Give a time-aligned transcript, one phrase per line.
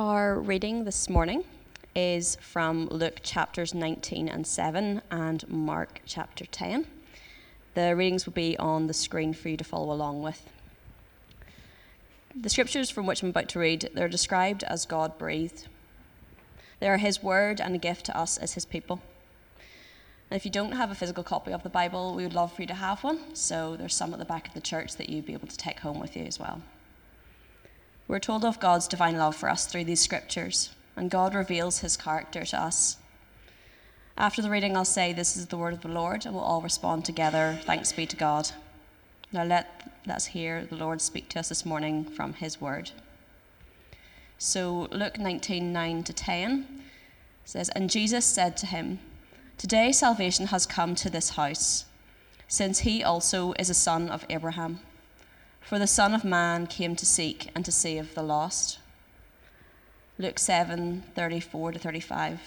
[0.00, 1.44] Our reading this morning
[1.94, 6.86] is from Luke chapters 19 and 7 and Mark chapter 10.
[7.74, 10.48] The readings will be on the screen for you to follow along with.
[12.34, 15.68] The scriptures from which I'm about to read, they're described as God breathed.
[16.78, 19.02] They are his word and a gift to us as his people.
[20.30, 22.62] And if you don't have a physical copy of the Bible, we would love for
[22.62, 23.34] you to have one.
[23.34, 25.80] So there's some at the back of the church that you'd be able to take
[25.80, 26.62] home with you as well.
[28.10, 31.96] We're told of God's divine love for us through these scriptures, and God reveals his
[31.96, 32.96] character to us.
[34.18, 36.60] After the reading, I'll say, This is the word of the Lord, and we'll all
[36.60, 38.50] respond together, Thanks be to God.
[39.30, 42.90] Now let, let us hear the Lord speak to us this morning from his word.
[44.38, 46.82] So Luke 19 9 to 10
[47.44, 48.98] says, And Jesus said to him,
[49.56, 51.84] Today salvation has come to this house,
[52.48, 54.80] since he also is a son of Abraham.
[55.60, 58.78] For the Son of Man came to seek and to save the lost.
[60.18, 62.40] Luke 7 34 to 35.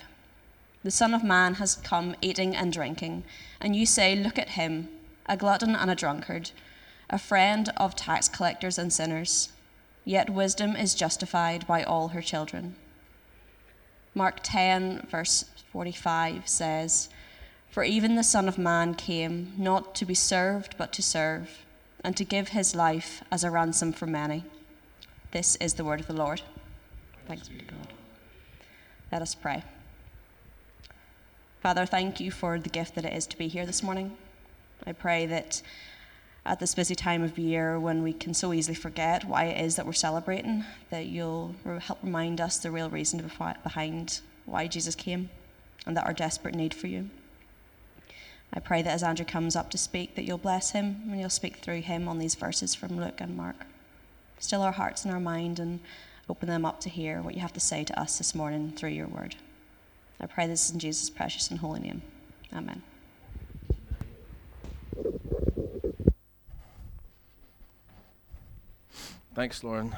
[0.84, 3.24] The Son of Man has come eating and drinking,
[3.62, 4.90] and you say, Look at him,
[5.26, 6.52] a glutton and a drunkard,
[7.10, 9.50] a friend of tax collectors and sinners.
[10.04, 12.76] Yet wisdom is justified by all her children.
[14.14, 17.10] Mark 10, verse 45 says,
[17.70, 21.66] For even the Son of Man came not to be served, but to serve,
[22.04, 24.44] and to give his life as a ransom for many.
[25.32, 26.42] This is the word of the Lord.
[27.28, 27.88] Thanks be to God.
[29.12, 29.64] Let us pray.
[31.62, 34.18] Father, thank you for the gift that it is to be here this morning.
[34.86, 35.62] I pray that
[36.46, 39.78] at this busy time of year when we can so easily forget why it is
[39.78, 43.32] that we're celebrating, that you'll help remind us the real reason
[43.64, 45.30] behind why Jesus came
[45.86, 47.10] and that our desperate need for you.
[48.56, 51.30] I pray that as Andrew comes up to speak, that you'll bless him and you'll
[51.30, 53.66] speak through him on these verses from Luke and Mark.
[54.40, 55.80] Still our hearts and our mind and
[56.30, 58.92] open them up to hear what you have to say to us this morning through
[58.92, 59.36] your word.
[60.20, 62.04] I pray this in Jesus' precious and holy name.
[62.56, 62.84] Amen.
[69.34, 69.96] Thanks, Lauren.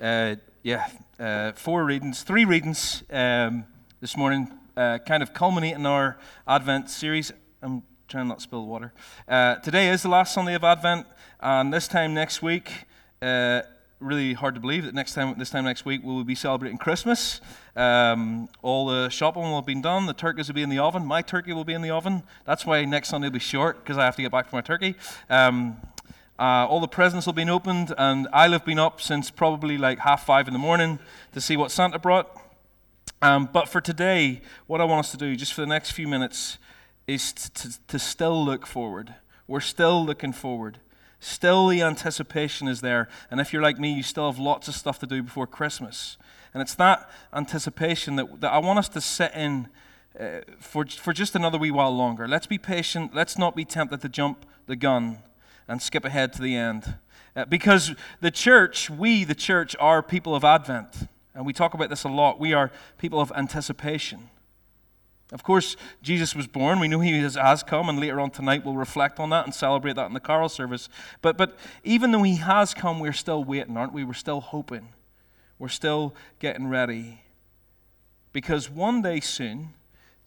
[0.00, 0.88] Uh, yeah,
[1.18, 3.64] uh, four readings, three readings um,
[4.00, 7.32] this morning, uh, kind of culminating our Advent series.
[7.62, 8.92] I'm trying not to spill water.
[9.28, 11.06] Uh, today is the last Sunday of Advent,
[11.40, 12.86] and this time next week,
[13.20, 13.62] uh,
[14.00, 16.78] really hard to believe that next time, this time next week, we will be celebrating
[16.78, 17.40] Christmas.
[17.76, 20.06] Um, all the shopping will have been done.
[20.06, 21.06] The turkeys will be in the oven.
[21.06, 22.22] My turkey will be in the oven.
[22.44, 24.62] That's why next Sunday will be short because I have to get back for my
[24.62, 24.96] turkey.
[25.30, 25.76] Um,
[26.38, 30.00] uh, all the presents will be opened, and I'll have been up since probably like
[30.00, 30.98] half five in the morning
[31.32, 32.41] to see what Santa brought.
[33.22, 36.08] Um, but for today, what I want us to do, just for the next few
[36.08, 36.58] minutes,
[37.06, 39.14] is to, to, still look forward.
[39.46, 40.78] We're still looking forward.
[41.20, 43.08] Still, the anticipation is there.
[43.30, 46.16] And if you're like me, you still have lots of stuff to do before Christmas.
[46.52, 49.68] And it's that anticipation that, that I want us to sit in
[50.18, 52.26] uh, for, for just another wee while longer.
[52.26, 53.14] Let's be patient.
[53.14, 55.18] Let's not be tempted to jump the gun
[55.68, 56.96] and skip ahead to the end.
[57.36, 61.06] Uh, because the church, we, the church, are people of Advent.
[61.34, 62.38] And we talk about this a lot.
[62.38, 64.30] We are people of anticipation.
[65.32, 66.78] Of course, Jesus was born.
[66.78, 69.96] We know he has, come, and later on tonight we'll reflect on that and celebrate
[69.96, 70.90] that in the carol service.
[71.22, 74.04] But, but even though he has come, we're still waiting, aren't we?
[74.04, 74.88] We're still hoping.
[75.58, 77.22] We're still getting ready.
[78.34, 79.70] Because one day soon,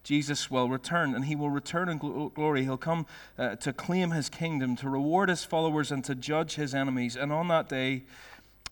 [0.03, 2.63] Jesus will return, and he will return in glory.
[2.63, 3.05] He'll come
[3.37, 7.15] uh, to claim his kingdom, to reward his followers, and to judge his enemies.
[7.15, 8.03] And on that day,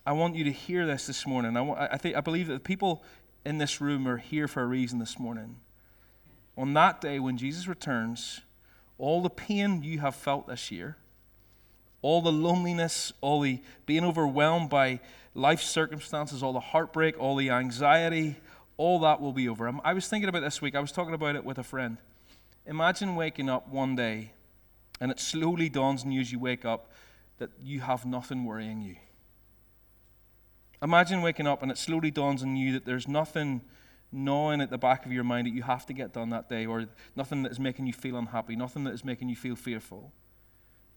[0.06, 1.56] I want you to hear this this morning.
[1.56, 3.04] I, want, I, think, I believe that the people
[3.46, 5.58] in this room are here for a reason this morning.
[6.58, 8.42] On that day, when Jesus returns,
[8.98, 10.98] all the pain you have felt this year,
[12.02, 15.00] all the loneliness, all the being overwhelmed by
[15.34, 18.36] life circumstances, all the heartbreak, all the anxiety,
[18.76, 19.72] all that will be over.
[19.86, 21.98] I was thinking about this week, I was talking about it with a friend.
[22.66, 24.32] Imagine waking up one day
[25.00, 26.92] and it slowly dawns on you as you wake up
[27.38, 28.98] that you have nothing worrying you.
[30.84, 33.62] Imagine waking up and it slowly dawns on you that there's nothing
[34.12, 36.68] gnawing at the back of your mind that you have to get done that day,
[36.68, 36.86] or
[37.16, 40.12] nothing that is making you feel unhappy, nothing that is making you feel fearful.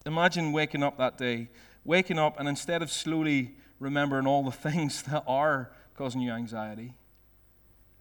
[0.04, 1.48] Imagine waking up that day,
[1.84, 6.94] waking up, and instead of slowly remembering all the things that are causing you anxiety,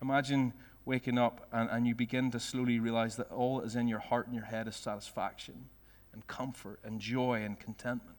[0.01, 0.53] Imagine
[0.85, 3.99] waking up and, and you begin to slowly realize that all that is in your
[3.99, 5.69] heart and your head is satisfaction
[6.13, 8.17] and comfort and joy and contentment.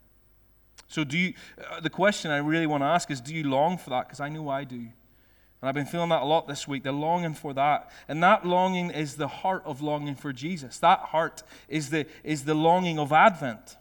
[0.89, 1.35] So, do you,
[1.71, 4.07] uh, the question I really want to ask is do you long for that?
[4.07, 4.77] Because I know I do.
[4.77, 7.91] And I've been feeling that a lot this week, the longing for that.
[8.09, 10.79] And that longing is the heart of longing for Jesus.
[10.79, 13.77] That heart is the, is the longing of Advent.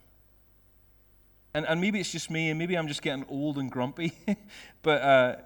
[1.52, 4.12] And, and maybe it's just me, and maybe I'm just getting old and grumpy.
[4.82, 5.36] but uh,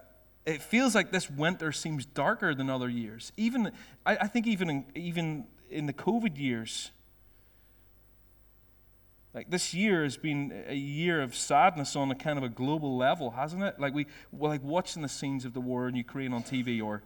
[0.47, 3.33] it feels like this winter seems darker than other years.
[3.37, 3.73] Even,
[4.07, 6.91] I, I think, even in, even in the COVID years,
[9.33, 12.97] like this year has been a year of sadness on a kind of a global
[12.97, 13.79] level, hasn't it?
[13.79, 17.03] Like we, we're like watching the scenes of the war in Ukraine on TV, or,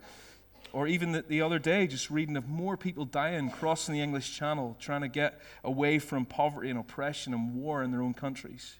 [0.72, 4.34] or even the, the other day, just reading of more people dying crossing the English
[4.34, 8.76] Channel, trying to get away from poverty and oppression and war in their own countries.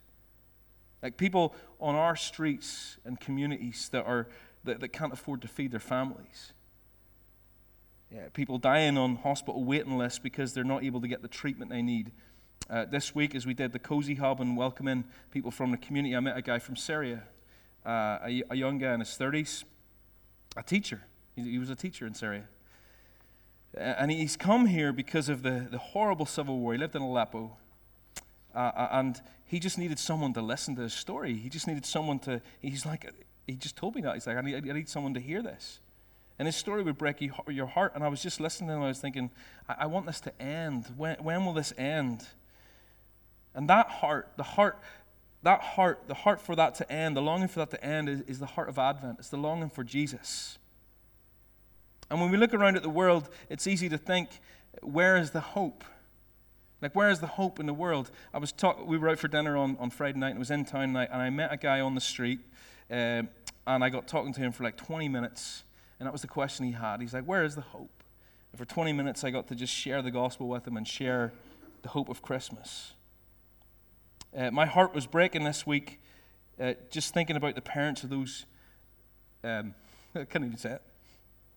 [1.03, 4.29] Like people on our streets and communities that are
[4.65, 6.55] that, that can't afford to feed their families.
[8.11, 11.71] Yeah, people dying on hospital waiting lists because they're not able to get the treatment
[11.71, 12.13] they need
[12.71, 16.17] uh, this week, as we did the Cozy Hub and welcoming people from the community,
[16.17, 17.25] I met a guy from Syria,
[17.85, 19.65] uh, a, a, young guy in his 30s,
[20.57, 21.03] a teacher.
[21.37, 22.45] He, he was a teacher in Syria.
[23.77, 26.73] And he's come here because of the, the horrible civil war.
[26.73, 27.57] He lived in Aleppo.
[28.55, 31.35] Uh, uh, and he just needed someone to listen to his story.
[31.35, 33.13] He just needed someone to, he's like,
[33.47, 34.15] he just told me that.
[34.15, 35.81] He's like, I need, I need someone to hear this.
[36.39, 37.17] And his story would break
[37.49, 37.93] your heart.
[37.95, 39.31] And I was just listening and I was thinking,
[39.69, 40.87] I, I want this to end.
[40.97, 42.27] When, when will this end?
[43.55, 44.79] And that heart, the heart,
[45.43, 48.21] that heart, the heart for that to end, the longing for that to end is,
[48.23, 49.19] is the heart of Advent.
[49.19, 50.59] It's the longing for Jesus.
[52.11, 54.29] And when we look around at the world, it's easy to think,
[54.83, 55.85] where is the hope?
[56.83, 58.11] Like, where is the hope in the world?
[58.33, 60.51] I was talk- we were out for dinner on, on Friday night, and it was
[60.51, 62.41] in town night, and I met a guy on the street,
[62.91, 63.23] uh,
[63.67, 65.65] and I got talking to him for like 20 minutes,
[65.99, 67.01] and that was the question he had.
[67.01, 68.03] He's like, where is the hope?
[68.53, 71.33] And for 20 minutes, I got to just share the gospel with him and share
[71.83, 72.93] the hope of Christmas.
[74.37, 76.01] Uh, my heart was breaking this week
[76.61, 78.47] uh, just thinking about the parents of those,
[79.43, 79.75] um,
[80.15, 80.83] I can't even say it,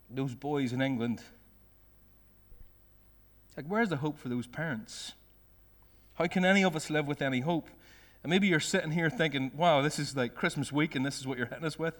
[0.09, 1.21] those boys in England.
[3.55, 5.13] Like, where's the hope for those parents?
[6.15, 7.69] How can any of us live with any hope?
[8.23, 11.25] And maybe you're sitting here thinking, wow, this is like Christmas week and this is
[11.25, 11.95] what you're hitting us with.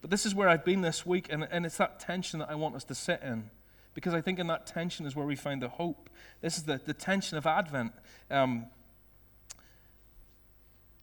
[0.00, 2.56] But this is where I've been this week, and, and it's that tension that I
[2.56, 3.50] want us to sit in.
[3.94, 6.10] Because I think in that tension is where we find the hope.
[6.40, 7.92] This is the, the tension of Advent.
[8.30, 8.66] Um,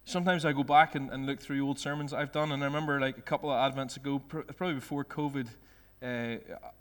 [0.09, 3.00] sometimes I go back and, and look through old sermons I've done, and I remember
[3.00, 5.47] like a couple of Advents ago, probably before COVID,
[6.01, 6.38] uh,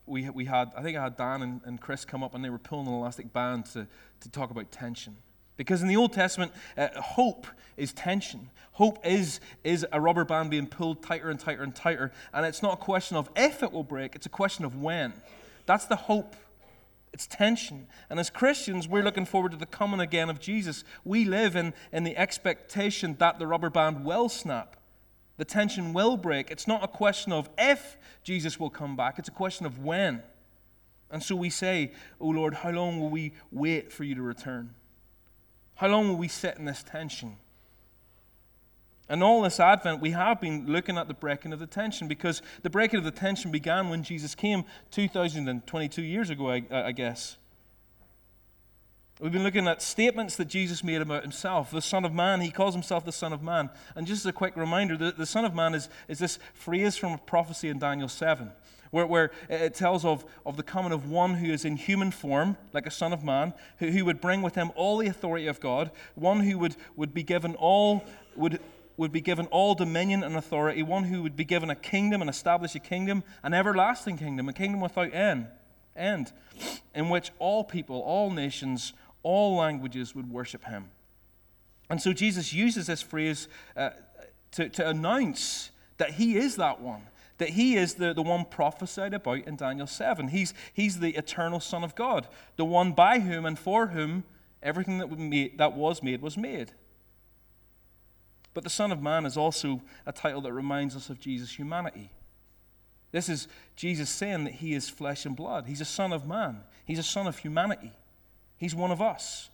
[0.07, 2.51] we, we had, I think I had Dan and, and Chris come up and they
[2.51, 3.87] were pulling an elastic band to,
[4.21, 5.17] to talk about tension.
[5.57, 7.47] Because in the Old Testament, uh, hope
[7.77, 8.51] is tension.
[8.73, 12.13] Hope is, is a rubber band being pulled tighter and tighter and tighter.
[12.33, 15.13] And it's not a question of if it will break, it's a question of when.
[15.67, 16.37] That's the hope
[17.13, 17.87] it's tension.
[18.11, 20.85] And as Christians, we're looking forward to the coming again of Jesus.
[21.05, 24.77] We live in, in the expectation that the rubber band will snap,
[25.37, 26.51] the tension will break.
[26.51, 30.23] It's not a question of if Jesus will come back, it's a question of when.
[31.11, 34.75] And so we say, Oh Lord, how long will we wait for you to return?
[35.77, 37.37] How long will we sit in this tension?
[39.09, 42.43] And all this Advent, we have been looking at the breaking of the tension because
[42.63, 47.39] the breaking of the tension began when Jesus came 2,022 years ago, I, I, guess.
[49.19, 51.71] We've been looking at statements that Jesus made about himself.
[51.71, 53.71] The Son of Man, he calls himself the Son of Man.
[53.97, 56.99] And just as a quick reminder, the, the Son of Man is, is this phrase
[56.99, 58.53] from a prophecy in Daniel 7,
[58.91, 62.59] where, where it tells of, of the coming of one who is in human form,
[62.75, 65.61] like a Son of Man, who, who would bring with him all the authority of
[65.61, 68.05] God, one who would, would be given all,
[68.37, 68.61] would
[68.99, 72.29] would be given all dominion and authority, one who would be given a kingdom and
[72.29, 75.47] establish a kingdom, an everlasting kingdom, a kingdom without end,
[75.97, 76.33] end
[76.95, 78.93] in which all people, all nations,
[79.23, 80.91] all languages would worship him.
[81.89, 83.91] And so Jesus uses this phrase uh,
[84.53, 87.03] to, to announce that he is that one,
[87.39, 90.29] that he is the, the one prophesied about in Daniel 7.
[90.29, 94.25] He's, he's the eternal Son of God, the one by whom and for whom
[94.61, 96.73] everything that, made, that was made was made.
[98.55, 102.11] But the Son of Man is also a title that reminds us of Jesus' humanity.
[103.11, 105.67] This is Jesus saying that he is flesh and blood.
[105.67, 107.93] He's a Son of Man, he's a Son of humanity,
[108.57, 109.51] he's one of us.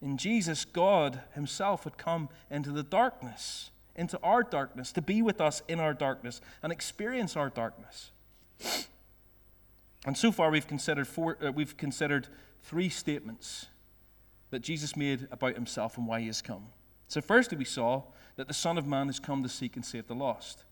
[0.00, 5.40] In Jesus, God Himself had come into the darkness, into our darkness, to be with
[5.40, 8.12] us in our darkness and experience our darkness.
[10.06, 12.28] And so far, we've considered, four, uh, we've considered
[12.62, 13.66] three statements
[14.50, 16.66] that Jesus made about Himself and why He has come.
[17.08, 18.02] So, firstly, we saw
[18.36, 20.64] that the Son of Man has come to seek and save the lost.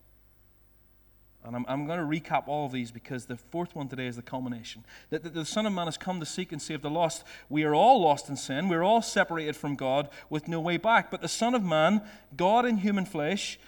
[1.43, 4.17] And I'm, I'm going to recap all of these because the fourth one today is
[4.17, 4.83] the culmination.
[5.09, 7.23] That the, the Son of Man has come to seek and save the lost.
[7.49, 8.69] We are all lost in sin.
[8.69, 11.09] We're all separated from God with no way back.
[11.09, 12.01] But the Son of Man,
[12.35, 13.59] God in human flesh,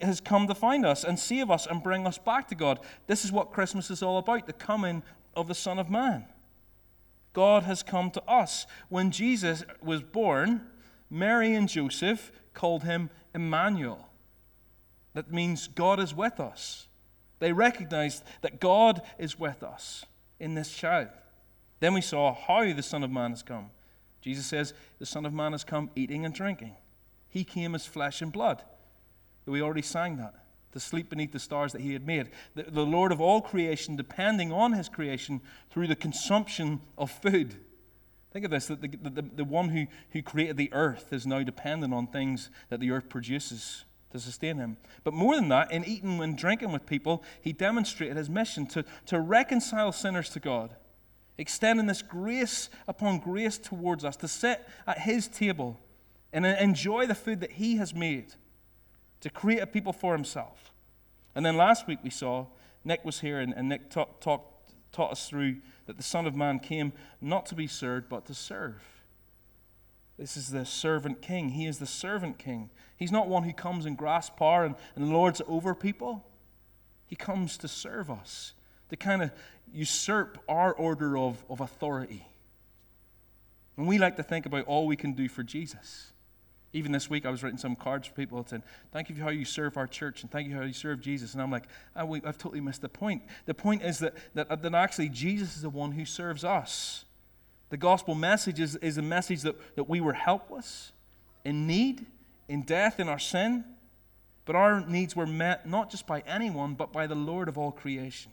[0.00, 2.78] has come to find us and save us and bring us back to God.
[3.06, 5.02] This is what Christmas is all about the coming
[5.34, 6.26] of the Son of Man.
[7.32, 8.66] God has come to us.
[8.90, 10.66] When Jesus was born,
[11.12, 14.08] Mary and Joseph called him Emmanuel.
[15.12, 16.86] That means God is with us.
[17.38, 20.06] They recognized that God is with us
[20.40, 21.08] in this child.
[21.80, 23.70] Then we saw how the Son of Man has come.
[24.22, 26.76] Jesus says, The Son of Man has come eating and drinking.
[27.28, 28.62] He came as flesh and blood.
[29.44, 30.34] We already sang that.
[30.72, 32.30] To sleep beneath the stars that he had made.
[32.54, 37.56] The, the Lord of all creation, depending on his creation through the consumption of food.
[38.32, 41.42] Think of this that the, the, the one who, who created the earth is now
[41.42, 44.76] dependent on things that the earth produces to sustain him.
[45.04, 48.84] But more than that, in eating and drinking with people, he demonstrated his mission to,
[49.06, 50.74] to reconcile sinners to God,
[51.36, 55.78] extending this grace upon grace towards us, to sit at his table
[56.32, 58.34] and enjoy the food that he has made,
[59.20, 60.72] to create a people for himself.
[61.34, 62.46] And then last week we saw,
[62.84, 64.51] Nick was here, and, and Nick talk, talk,
[64.92, 65.56] taught us through
[65.86, 68.82] that the Son of Man came not to be served, but to serve.
[70.18, 71.50] This is the servant king.
[71.50, 72.70] He is the servant king.
[72.96, 76.24] He's not one who comes and grasps power and, and lords over people.
[77.06, 78.52] He comes to serve us,
[78.90, 79.32] to kind of
[79.72, 82.26] usurp our order of, of authority.
[83.76, 86.11] And we like to think about all we can do for Jesus.
[86.74, 88.62] Even this week, I was writing some cards for people saying,
[88.92, 91.00] Thank you for how you serve our church and thank you for how you serve
[91.00, 91.34] Jesus.
[91.34, 91.64] And I'm like,
[91.94, 93.22] I've totally missed the point.
[93.44, 97.04] The point is that, that, uh, that actually Jesus is the one who serves us.
[97.68, 100.92] The gospel message is, is a message that, that we were helpless,
[101.44, 102.06] in need,
[102.48, 103.64] in death, in our sin,
[104.44, 107.70] but our needs were met not just by anyone, but by the Lord of all
[107.70, 108.32] creation.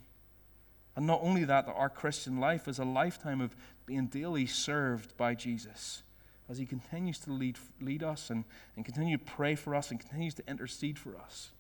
[0.95, 3.55] And not only that, that our Christian life is a lifetime of
[3.85, 6.03] being daily served by Jesus
[6.49, 8.43] as he continues to lead, lead us and,
[8.75, 11.51] and continue to pray for us and continues to intercede for us.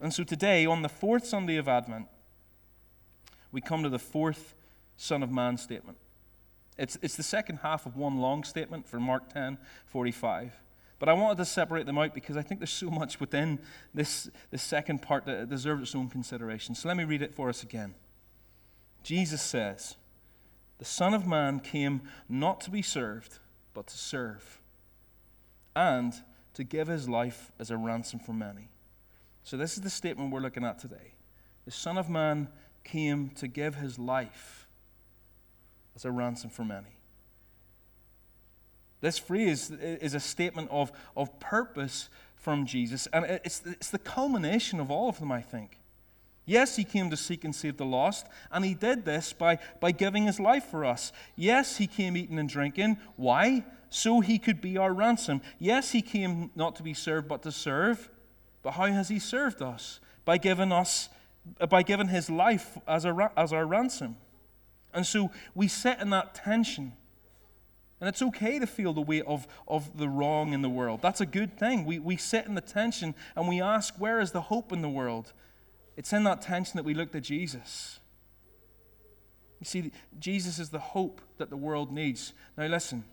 [0.00, 2.08] And so today, on the fourth Sunday of Advent,
[3.52, 4.54] we come to the fourth
[4.96, 5.98] Son of Man statement.
[6.76, 10.52] It's, it's the second half of one long statement from Mark 10 45.
[10.98, 13.58] But I wanted to separate them out because I think there's so much within
[13.92, 16.74] this, this second part that deserves its own consideration.
[16.74, 17.94] So let me read it for us again.
[19.02, 19.96] Jesus says,
[20.78, 23.38] The Son of Man came not to be served,
[23.74, 24.60] but to serve,
[25.76, 26.14] and
[26.54, 28.68] to give his life as a ransom for many.
[29.42, 31.14] So this is the statement we're looking at today.
[31.64, 32.48] The Son of Man
[32.84, 34.66] came to give his life
[35.96, 36.98] as a ransom for many.
[39.00, 44.80] This phrase is a statement of, of purpose from Jesus, and it's, it's the culmination
[44.80, 45.78] of all of them, I think.
[46.46, 49.92] Yes, he came to seek and save the lost, and he did this by, by
[49.92, 51.10] giving his life for us.
[51.36, 52.98] Yes, he came eating and drinking.
[53.16, 53.64] Why?
[53.88, 55.40] So he could be our ransom.
[55.58, 58.10] Yes, he came not to be served, but to serve.
[58.62, 60.00] But how has he served us?
[60.24, 61.08] By giving us,
[61.68, 64.16] by giving his life as, a, as our ransom.
[64.92, 66.92] And so we sit in that tension.
[68.00, 71.00] And it's okay to feel the weight of, of the wrong in the world.
[71.00, 71.86] That's a good thing.
[71.86, 74.88] We, we sit in the tension and we ask, where is the hope in the
[74.88, 75.32] world?
[75.96, 78.00] It's in that tension that we look to Jesus.
[79.60, 82.32] You see, Jesus is the hope that the world needs.
[82.56, 83.04] Now, listen.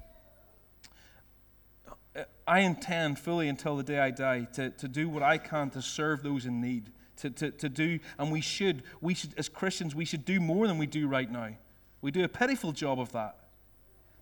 [2.46, 5.82] I intend fully until the day I die to, to do what I can to
[5.82, 6.92] serve those in need.
[7.18, 10.68] To, to, to do, and we should, we should, as Christians, we should do more
[10.68, 11.50] than we do right now.
[12.02, 13.36] We do a pitiful job of that.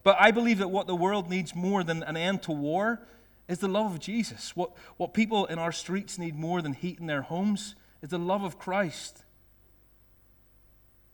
[0.04, 3.02] But I believe that what the world needs more than an end to war
[3.48, 4.54] is the love of Jesus.
[4.54, 8.20] What, what people in our streets need more than heat in their homes is the
[8.20, 9.24] love of Christ.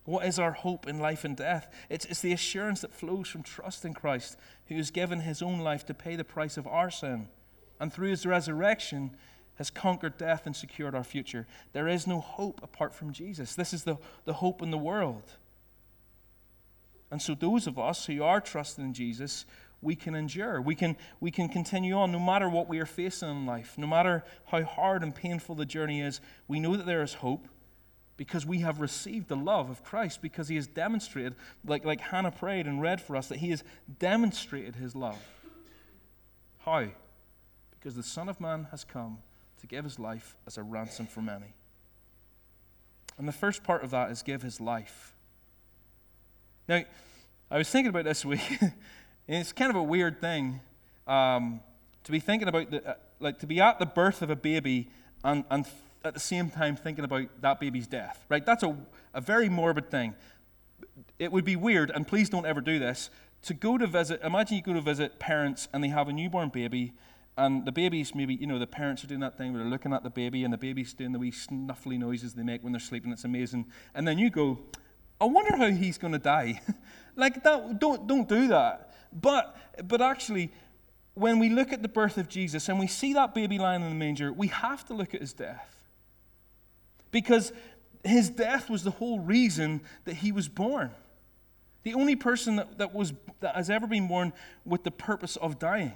[0.03, 1.73] What is our hope in life and death?
[1.89, 4.37] It's, it's the assurance that flows from trust in Christ,
[4.67, 7.27] who has given his own life to pay the price of our sin.
[7.79, 9.17] And through his resurrection,
[9.55, 11.47] has conquered death and secured our future.
[11.73, 13.55] There is no hope apart from Jesus.
[13.55, 15.37] This is the, the hope in the world.
[17.11, 19.45] And so, those of us who are trusting in Jesus,
[19.85, 20.59] we can endure.
[20.59, 23.87] We can, we can continue on no matter what we are facing in life, no
[23.87, 26.19] matter how hard and painful the journey is.
[26.47, 27.47] We know that there is hope
[28.17, 32.31] because we have received the love of Christ, because he has demonstrated, like, like Hannah
[32.31, 33.63] prayed and read for us, that he has
[33.99, 35.21] demonstrated his love.
[36.59, 36.87] How?
[37.71, 39.19] Because the Son of Man has come
[39.59, 41.53] to give his life as a ransom for many.
[43.17, 45.13] And the first part of that is give his life.
[46.67, 46.83] Now,
[47.51, 48.41] I was thinking about this week,
[49.27, 50.61] and it's kind of a weird thing
[51.07, 51.61] um,
[52.03, 54.89] to be thinking about, the, uh, like, to be at the birth of a baby
[55.23, 55.65] and, and
[56.03, 58.45] at the same time thinking about that baby's death, right?
[58.45, 58.77] That's a,
[59.13, 60.15] a very morbid thing.
[61.17, 63.09] It would be weird, and please don't ever do this,
[63.43, 66.49] to go to visit, imagine you go to visit parents and they have a newborn
[66.49, 66.93] baby,
[67.37, 69.93] and the baby's maybe, you know, the parents are doing that thing where they're looking
[69.93, 72.79] at the baby and the baby's doing the wee snuffly noises they make when they're
[72.79, 73.11] sleeping.
[73.11, 73.65] It's amazing.
[73.93, 74.59] And then you go,
[75.19, 76.61] I wonder how he's going to die.
[77.15, 78.94] like that, don't, don't do that.
[79.15, 79.55] But,
[79.87, 80.51] but actually,
[81.13, 83.89] when we look at the birth of Jesus and we see that baby lying in
[83.89, 85.83] the manger, we have to look at his death.
[87.11, 87.53] Because
[88.03, 90.91] his death was the whole reason that he was born.
[91.83, 94.33] The only person that, that, was, that has ever been born
[94.65, 95.93] with the purpose of dying.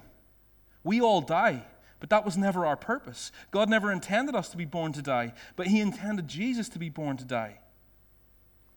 [0.84, 1.66] We all die,
[2.00, 3.32] but that was never our purpose.
[3.52, 6.90] God never intended us to be born to die, but He intended Jesus to be
[6.90, 7.60] born to die.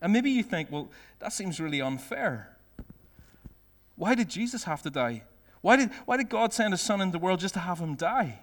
[0.00, 2.56] And maybe you think, well, that seems really unfair.
[4.02, 5.22] Why did Jesus have to die?
[5.60, 7.94] Why did, why did God send His Son into the world just to have Him
[7.94, 8.40] die?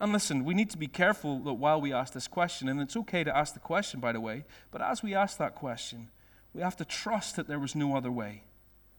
[0.00, 2.96] And listen, we need to be careful that while we ask this question, and it's
[2.96, 6.08] okay to ask the question, by the way, but as we ask that question,
[6.52, 8.42] we have to trust that there was no other way.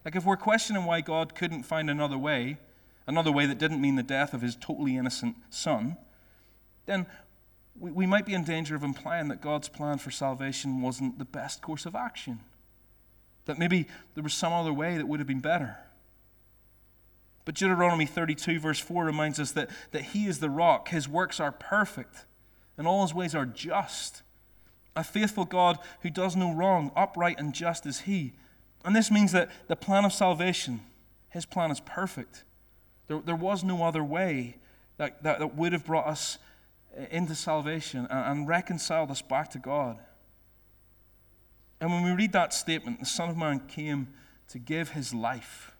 [0.06, 2.56] Like if we're questioning why God couldn't find another way,
[3.06, 5.98] another way that didn't mean the death of his totally innocent son,
[6.86, 7.06] then
[7.78, 11.26] we, we might be in danger of implying that God's plan for salvation wasn't the
[11.26, 12.40] best course of action.
[13.50, 15.75] That maybe there was some other way that would have been better.
[17.46, 21.39] But Deuteronomy 32, verse 4, reminds us that, that He is the rock, His works
[21.39, 22.27] are perfect,
[22.77, 24.22] and all His ways are just.
[24.96, 28.34] A faithful God who does no wrong, upright and just is He.
[28.86, 30.82] And this means that the plan of salvation,
[31.32, 32.44] His plan is perfect.
[33.08, 34.58] There, there was no other way
[34.98, 36.38] that, that, that would have brought us
[36.96, 39.98] eh, into salvation and, and reconciled us back to God.
[41.81, 44.09] And when we read that statement, the Son of Man came
[44.50, 45.71] to give His life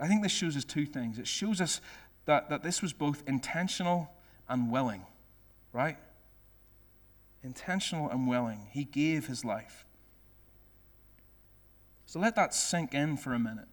[0.00, 1.18] I think this shows us two things.
[1.18, 1.80] It shows us
[2.24, 4.10] that, that this was both intentional
[4.48, 5.04] and willing,
[5.72, 5.98] right?
[7.44, 8.68] Intentional and willing.
[8.70, 9.84] He gave his life.
[12.06, 13.68] So let that sink in for a minute.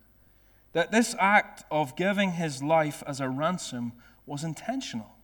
[0.73, 3.93] That this act of giving his life as a ransom
[4.25, 5.15] was intentional.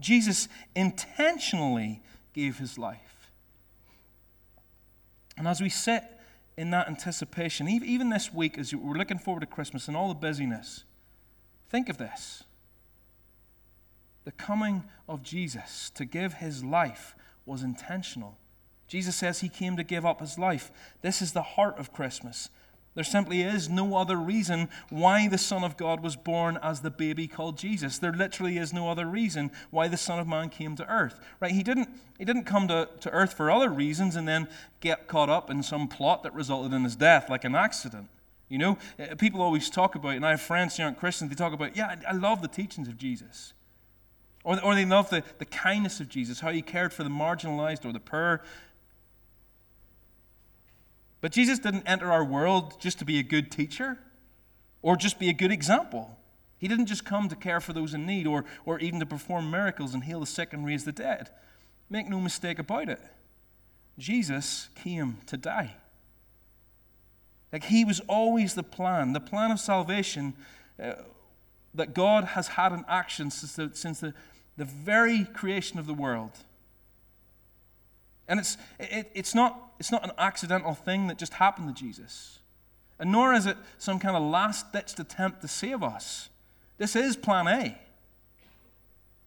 [0.00, 3.17] Jesus intentionally gave his life.
[5.38, 6.02] And as we sit
[6.56, 10.14] in that anticipation, even this week, as we're looking forward to Christmas and all the
[10.14, 10.84] busyness,
[11.70, 12.42] think of this.
[14.24, 17.14] The coming of Jesus to give his life
[17.46, 18.36] was intentional.
[18.88, 20.72] Jesus says he came to give up his life.
[21.02, 22.50] This is the heart of Christmas.
[22.98, 26.90] There simply is no other reason why the Son of God was born as the
[26.90, 27.96] baby called Jesus.
[27.96, 31.20] There literally is no other reason why the Son of Man came to earth.
[31.38, 31.52] Right?
[31.52, 34.48] He didn't, he didn't come to, to earth for other reasons and then
[34.80, 38.08] get caught up in some plot that resulted in his death, like an accident.
[38.48, 41.36] You know, uh, people always talk about, and I have friends who aren't Christians, they
[41.36, 43.52] talk about, yeah, I love the teachings of Jesus.
[44.42, 47.84] Or, or they love the, the kindness of Jesus, how he cared for the marginalized
[47.84, 48.42] or the poor
[51.20, 53.98] but Jesus didn't enter our world just to be a good teacher
[54.82, 56.16] or just be a good example.
[56.58, 59.50] He didn't just come to care for those in need or, or even to perform
[59.50, 61.30] miracles and heal the sick and raise the dead.
[61.88, 63.00] Make no mistake about it.
[63.98, 65.76] Jesus came to die.
[67.52, 70.34] Like he was always the plan, the plan of salvation
[70.82, 70.94] uh,
[71.74, 74.14] that God has had in action since, the, since the,
[74.56, 76.32] the very creation of the world.
[78.28, 82.38] And it's, it, it's, not, it's not an accidental thing that just happened to Jesus.
[82.98, 86.28] And nor is it some kind of last ditched attempt to save us.
[86.76, 87.78] This is plan A.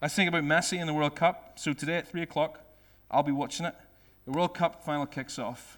[0.02, 1.54] I think about Messi in the World Cup.
[1.58, 2.60] So today at 3 o'clock,
[3.10, 3.76] I'll be watching it.
[4.26, 5.78] The World Cup final kicks off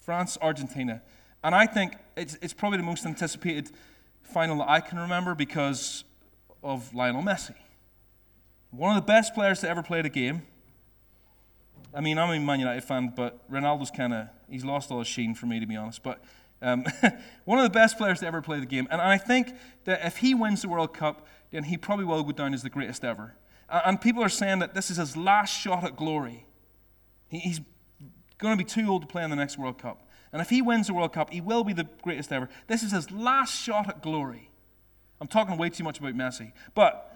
[0.00, 1.02] France, Argentina.
[1.42, 3.70] And I think it's, it's probably the most anticipated
[4.22, 6.04] final that I can remember because
[6.62, 7.54] of Lionel Messi.
[8.70, 10.42] One of the best players to ever play the game
[11.94, 15.08] I mean, I'm a Man United fan, but Ronaldo's kind of, he's lost all his
[15.08, 16.02] sheen for me, to be honest.
[16.02, 16.22] But
[16.60, 16.84] um,
[17.44, 18.88] one of the best players to ever play the game.
[18.90, 19.54] And I think
[19.84, 22.70] that if he wins the World Cup, then he probably will go down as the
[22.70, 23.36] greatest ever.
[23.68, 26.46] And people are saying that this is his last shot at glory.
[27.28, 27.60] He's
[28.38, 30.06] going to be too old to play in the next World Cup.
[30.32, 32.48] And if he wins the World Cup, he will be the greatest ever.
[32.66, 34.50] This is his last shot at glory.
[35.20, 36.52] I'm talking way too much about Messi.
[36.74, 37.13] But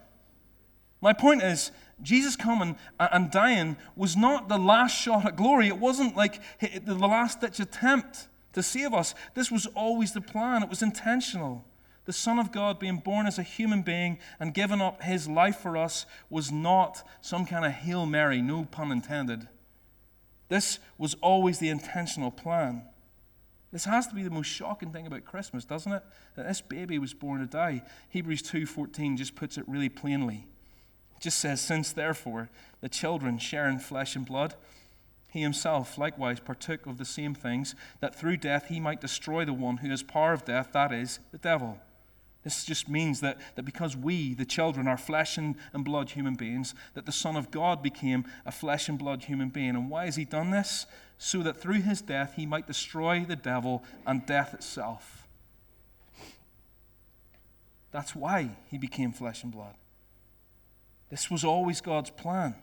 [1.01, 5.69] my point is, Jesus coming and dying was not the last shot at glory.
[5.69, 9.15] It wasn't like the last ditch attempt to save us.
[9.35, 11.65] This was always the plan, it was intentional.
[12.05, 15.59] The Son of God being born as a human being and giving up his life
[15.59, 19.47] for us was not some kind of Hail Mary, no pun intended.
[20.49, 22.85] This was always the intentional plan.
[23.71, 26.03] This has to be the most shocking thing about Christmas, doesn't it?
[26.37, 27.83] That this baby was born to die.
[28.09, 30.47] Hebrews 2:14 just puts it really plainly.
[31.21, 32.49] Just says, Since therefore
[32.81, 34.55] the children share in flesh and blood,
[35.31, 39.53] he himself likewise partook of the same things, that through death he might destroy the
[39.53, 41.79] one who has power of death, that is, the devil.
[42.45, 46.35] This just means that, that because we, the children, are flesh and, and blood human
[46.35, 49.71] beings, that the Son of God became a flesh and blood human being.
[49.71, 50.87] And why has he done this?
[51.19, 55.27] So that through his death he might destroy the devil and death itself.
[57.91, 59.75] That's why he became flesh and blood.
[61.11, 62.55] This was always God's plan.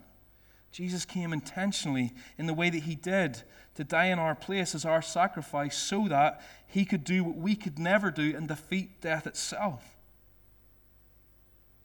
[0.71, 3.43] Jesus came intentionally in the way that he did
[3.75, 7.55] to die in our place as our sacrifice so that he could do what we
[7.55, 9.95] could never do and defeat death itself.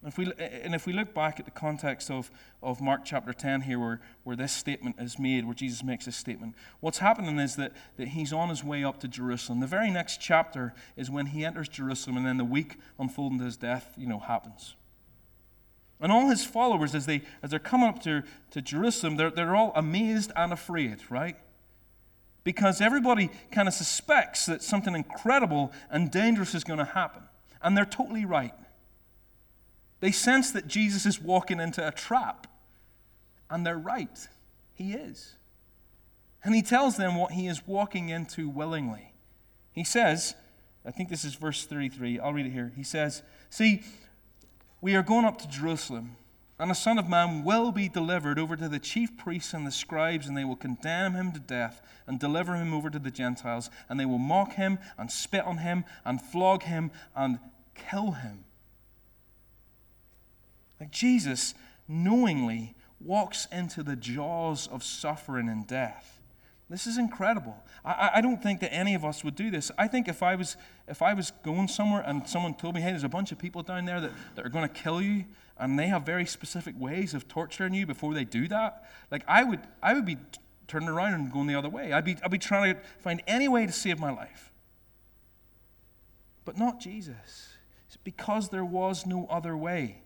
[0.05, 2.31] If we, and if we look back at the context of,
[2.63, 6.17] of Mark chapter 10 here, where, where this statement is made, where Jesus makes this
[6.17, 9.61] statement, what's happening is that, that he's on his way up to Jerusalem.
[9.61, 13.45] The very next chapter is when he enters Jerusalem, and then the week unfolding to
[13.45, 14.75] his death, you know, happens.
[16.01, 19.55] And all his followers, as, they, as they're coming up to, to Jerusalem, they're, they're
[19.55, 21.37] all amazed and afraid, right?
[22.43, 27.23] Because everybody kind of suspects that something incredible and dangerous is going to happen.
[27.63, 28.55] And they're totally right.
[30.01, 32.47] They sense that Jesus is walking into a trap.
[33.51, 34.29] And they're right.
[34.73, 35.35] He is.
[36.43, 39.13] And he tells them what he is walking into willingly.
[39.73, 40.35] He says,
[40.85, 42.19] I think this is verse 33.
[42.19, 42.73] I'll read it here.
[42.75, 43.83] He says, See,
[44.81, 46.17] we are going up to Jerusalem,
[46.59, 49.71] and the Son of Man will be delivered over to the chief priests and the
[49.71, 53.71] scribes, and they will condemn him to death and deliver him over to the Gentiles,
[53.89, 57.39] and they will mock him and spit on him and flog him and
[57.75, 58.45] kill him.
[60.79, 61.55] Like Jesus
[61.87, 66.20] knowingly walks into the jaws of suffering and death.
[66.71, 67.57] This is incredible.
[67.85, 69.73] I, I don't think that any of us would do this.
[69.77, 70.57] I think if I was
[70.87, 73.65] if I was going somewhere and someone told me, hey, there's a bunch of people
[73.65, 75.25] down there that, that are going to kill you,
[75.59, 79.43] and they have very specific ways of torturing you before they do that, like I
[79.43, 80.17] would I would be
[80.69, 81.93] turning around and going the other way.
[81.93, 84.53] I'd be I'd be trying to find any way to save my life.
[86.45, 87.49] But not Jesus.
[87.89, 90.03] It's because there was no other way.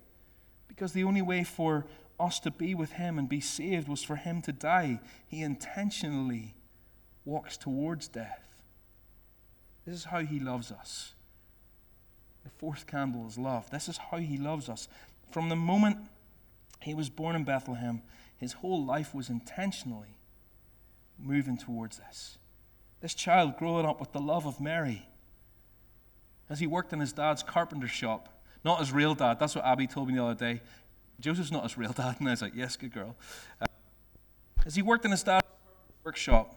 [0.67, 1.85] Because the only way for
[2.19, 5.01] us to be with Him and be saved was for Him to die.
[5.27, 6.55] He intentionally
[7.25, 8.63] walks towards death.
[9.87, 11.15] This is how He loves us.
[12.45, 13.71] The fourth candle is love.
[13.71, 14.89] This is how He loves us.
[15.31, 15.99] From the moment
[16.81, 18.03] He was born in Bethlehem,
[18.37, 20.19] His whole life was intentionally
[21.19, 22.39] moving towards this.
[23.01, 25.07] This child growing up with the love of Mary.
[26.49, 28.29] As he worked in his dad's carpenter shop,
[28.65, 29.39] not his real dad.
[29.39, 30.63] That's what Abby told me the other day.
[31.21, 32.17] Joseph's not his real dad.
[32.19, 33.17] And I was like, yes, good girl.
[33.61, 33.67] Uh,
[34.67, 35.47] as he worked in his dad's
[36.05, 36.55] workshop,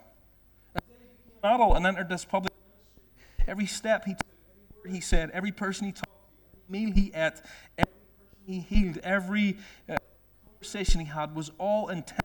[1.43, 3.45] and and entered this public ministry.
[3.47, 6.93] Every step he took, every word he said, every person he talked to, every meal
[6.93, 7.41] he ate,
[7.77, 9.57] every person he healed, every
[9.89, 9.97] uh,
[10.45, 12.23] conversation he had was all intentionally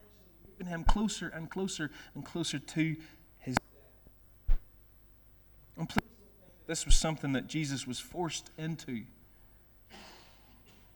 [0.51, 2.97] moving him closer and closer and closer to
[3.39, 4.59] his death.
[5.77, 6.03] And please
[6.67, 9.03] this was something that Jesus was forced into.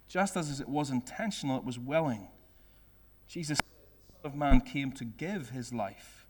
[0.09, 2.29] Just as it was intentional, it was willing.
[3.29, 6.27] Jesus, the Son of Man, came to give his life.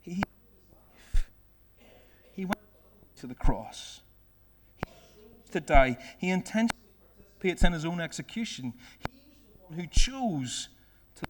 [0.00, 0.22] He,
[2.32, 2.58] he, went
[3.16, 4.00] to the cross.
[4.86, 5.96] He to die.
[6.18, 6.74] He intentionally
[7.08, 8.72] participates in his own execution.
[8.98, 10.68] He was the one who chose
[11.16, 11.26] to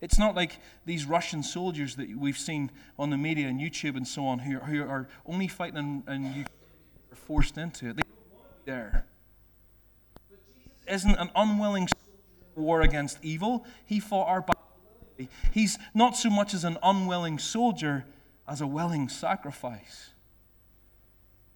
[0.00, 4.06] it's not like these Russian soldiers that we've seen on the media and YouTube and
[4.06, 6.46] so on who, who are only fighting and, and
[7.10, 7.96] are forced into it.
[7.96, 8.02] They
[8.64, 9.06] there.
[10.86, 11.88] Isn't an unwilling
[12.54, 13.64] war against evil.
[13.86, 15.30] He fought our battle.
[15.52, 18.04] He's not so much as an unwilling soldier
[18.48, 20.10] as a willing sacrifice.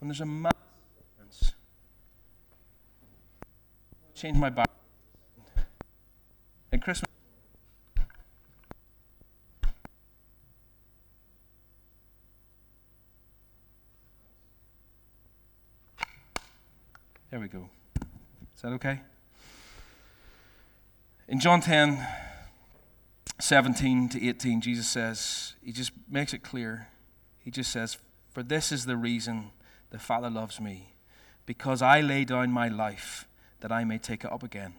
[0.00, 0.56] And there's a massive
[0.96, 1.54] difference.
[4.14, 4.70] Change my back.
[6.72, 7.08] At Christmas.
[17.38, 17.70] There we go.
[18.56, 19.00] Is that okay?
[21.28, 22.04] In John 10,
[23.38, 26.88] 17 to 18, Jesus says, He just makes it clear.
[27.38, 27.96] He just says,
[28.32, 29.52] For this is the reason
[29.90, 30.94] the Father loves me,
[31.46, 33.28] because I lay down my life
[33.60, 34.74] that I may take it up again.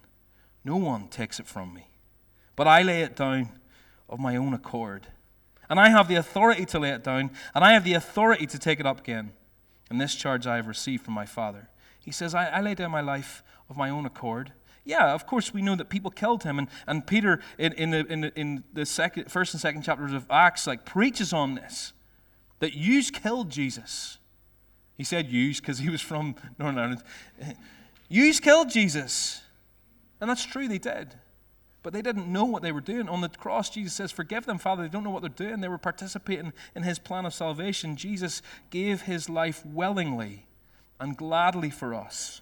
[0.66, 1.88] No one takes it from me,
[2.58, 3.52] but I lay it down
[4.10, 5.08] of my own accord.
[5.70, 8.60] And I have the authority to lay it down, and I have the authority to
[8.60, 9.32] take it up again.
[9.90, 11.70] And this charge I have received from my Father.
[12.04, 14.54] He says, I, I lay down my life of my own accord.
[14.86, 16.58] Yeah, of course, we know that people killed him.
[16.58, 20.14] And, and Peter, in, in, the, in, the, in the second, first and second chapters
[20.14, 21.94] of Acts, like preaches on this
[22.60, 24.18] that yous killed Jesus.
[24.98, 27.04] He said yous because he was from Northern Ireland.
[28.10, 29.42] Yous killed Jesus.
[30.20, 31.16] And that's true, they did.
[31.84, 33.08] But they didn't know what they were doing.
[33.08, 34.84] On the cross, Jesus says, Forgive them, Father.
[34.84, 35.62] They don't know what they're doing.
[35.62, 37.96] They were participating in his plan of salvation.
[37.96, 40.48] Jesus gave his life willingly
[41.00, 42.42] and gladly for us.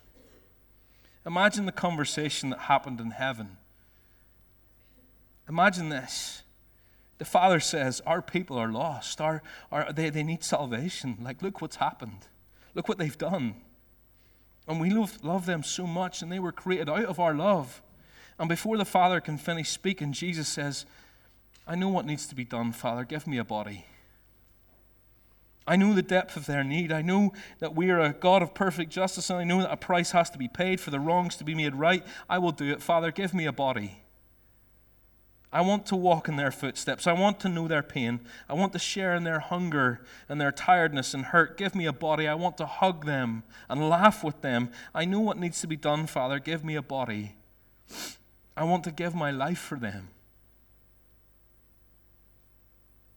[1.25, 3.57] Imagine the conversation that happened in heaven.
[5.49, 6.43] Imagine this.
[7.17, 9.19] The Father says, Our people are lost.
[9.19, 9.41] Our,
[9.71, 11.17] our, they, they need salvation.
[11.21, 12.27] Like, look what's happened.
[12.73, 13.55] Look what they've done.
[14.67, 17.81] And we love, love them so much, and they were created out of our love.
[18.37, 20.85] And before the father can finish speaking, Jesus says,
[21.65, 23.03] I know what needs to be done, Father.
[23.03, 23.85] Give me a body.
[25.67, 26.93] I know the depth of their need.
[26.93, 29.77] I know that we are a God of perfect justice, and I know that a
[29.77, 32.05] price has to be paid for the wrongs to be made right.
[32.29, 32.81] I will do it.
[32.81, 33.99] Father, give me a body.
[35.51, 37.07] I want to walk in their footsteps.
[37.07, 38.21] I want to know their pain.
[38.49, 41.57] I want to share in their hunger and their tiredness and hurt.
[41.57, 42.27] Give me a body.
[42.27, 44.69] I want to hug them and laugh with them.
[44.93, 46.39] I know what needs to be done, Father.
[46.39, 47.33] Give me a body.
[48.55, 50.09] I want to give my life for them.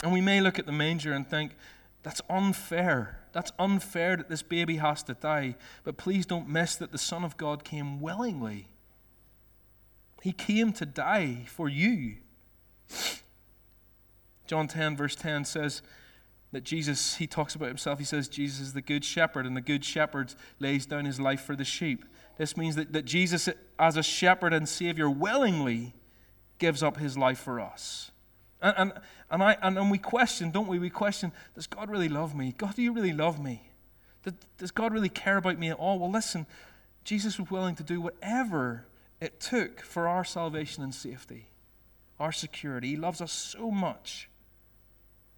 [0.03, 1.57] And we may look at the manger and think,
[2.03, 3.21] that's unfair.
[3.33, 5.57] That's unfair that this baby has to die.
[5.85, 8.69] But please don't miss that the Son of God came willingly.
[10.23, 12.17] He came to die for you.
[14.47, 15.83] John 10, verse 10 says
[16.53, 17.99] that Jesus, he talks about himself.
[17.99, 21.41] He says, Jesus is the good shepherd, and the good shepherd lays down his life
[21.41, 22.05] for the sheep.
[22.37, 25.95] This means that, that Jesus, as a shepherd and Savior, willingly
[26.59, 28.11] gives up his life for us.
[28.61, 28.93] And, and,
[29.31, 30.79] and, I, and, and we question, don't we?
[30.79, 32.55] We question, does God really love me?
[32.57, 33.63] God, do you really love me?
[34.59, 35.99] Does God really care about me at all?
[35.99, 36.47] Well, listen,
[37.05, 38.87] Jesus was willing to do whatever
[39.21, 41.49] it took for our salvation and safety,
[42.19, 42.89] our security.
[42.89, 44.29] He loves us so much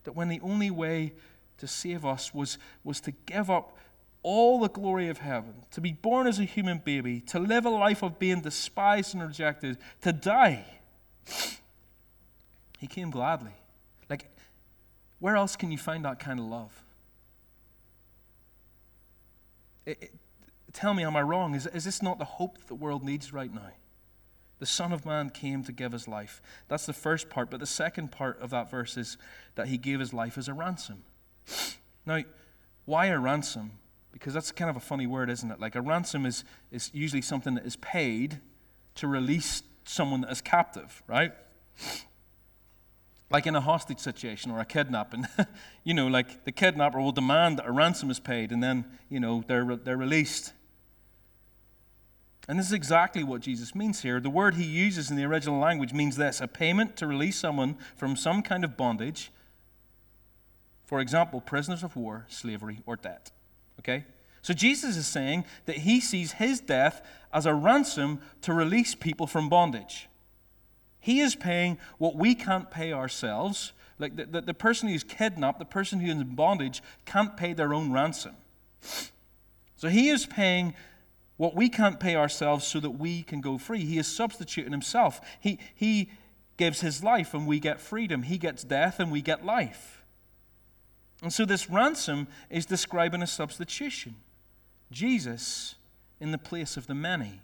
[0.05, 1.13] that when the only way
[1.59, 3.79] to save us was, was to give up
[4.25, 7.71] all the glory of heaven, to be born as a human baby, to live a
[7.71, 10.65] life of being despised and rejected, to die,
[12.79, 13.53] he came gladly.
[14.09, 14.31] Like,
[15.19, 16.83] where else can you find that kind of love?
[19.87, 20.13] It, it,
[20.73, 21.55] tell me, am I wrong?
[21.55, 23.71] Is, is this not the hope that the world needs right now?
[24.59, 26.41] The Son of Man came to give his life.
[26.69, 27.51] That's the first part.
[27.51, 29.19] But the second part of that verse is
[29.57, 31.05] that he gave his life as a ransom.
[32.05, 32.25] Now,
[32.85, 33.79] why a ransom?
[34.11, 35.61] Because that's kind of a funny word, isn't it?
[35.61, 38.41] Like a ransom is, is usually something that is paid
[38.97, 41.33] to release someone that is captive, right?
[43.33, 45.27] Like in a hostage situation or a kidnapping.
[45.85, 49.19] you know, like the kidnapper will demand that a ransom is paid and then, you
[49.19, 50.53] know, they're, they're released.
[52.49, 54.21] And this is exactly what Jesus means here.
[54.21, 57.77] The word he uses in the original language means this a payment to release someone
[57.97, 59.31] from some kind of bondage.
[60.85, 63.31] For example, prisoners of war, slavery, or debt.
[63.79, 64.05] Okay?
[64.43, 67.01] So Jesus is saying that he sees his death
[67.33, 70.09] as a ransom to release people from bondage.
[71.03, 73.73] He is paying what we can't pay ourselves.
[73.99, 77.75] Like the, the, the person who's kidnapped, the person who's in bondage, can't pay their
[77.75, 78.37] own ransom.
[79.77, 80.75] So he is paying
[81.37, 83.85] what we can't pay ourselves so that we can go free.
[83.85, 85.21] He is substituting himself.
[85.41, 86.09] He, he
[86.57, 88.23] gives his life and we get freedom.
[88.23, 90.05] He gets death and we get life.
[91.21, 94.15] And so this ransom is describing a substitution
[94.93, 95.75] Jesus
[96.21, 97.41] in the place of the many.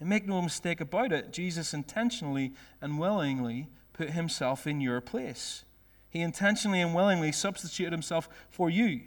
[0.00, 5.64] And make no mistake about it, Jesus intentionally and willingly put himself in your place.
[6.08, 9.00] He intentionally and willingly substituted himself for you.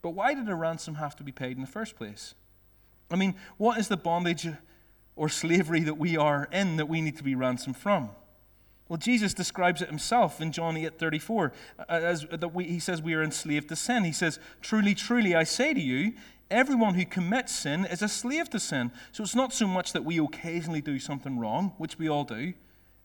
[0.00, 2.34] But why did a ransom have to be paid in the first place?
[3.10, 4.48] I mean, what is the bondage
[5.16, 8.10] or slavery that we are in that we need to be ransomed from?
[8.88, 11.52] Well, Jesus describes it himself in John 8 34.
[11.88, 14.04] As, that we, he says we are enslaved to sin.
[14.04, 16.12] He says, Truly, truly, I say to you,
[16.50, 18.92] everyone who commits sin is a slave to sin.
[19.12, 22.54] So it's not so much that we occasionally do something wrong, which we all do,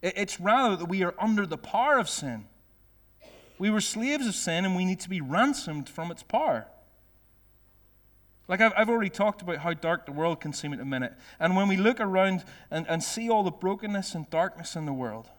[0.02, 2.46] it's rather that we are under the power of sin.
[3.60, 6.66] We were slaves of sin and we need to be ransomed from its power.
[8.48, 11.14] Like I've, already talked about how dark the world can seem at a minute.
[11.40, 14.94] And when we look around and, and see all the brokenness and darkness in the
[14.94, 15.30] world,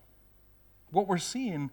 [0.90, 1.70] what we're seeing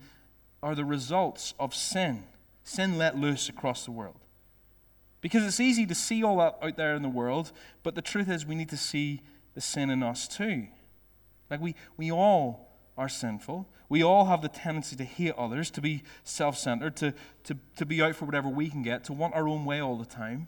[0.62, 2.24] are the results of sin.
[2.63, 4.20] Sin let loose across the world.
[5.22, 7.52] Because it's easy to see all that out there in the world,
[7.84, 9.22] but the truth is we need to see
[9.54, 10.68] the sin in us too.
[11.50, 13.68] Like we, we all are sinful.
[13.90, 17.14] We all have the tendency to hate others, to be self centered, to,
[17.46, 19.98] to, to be out for whatever we can get, to want our own way all
[19.98, 20.48] the time.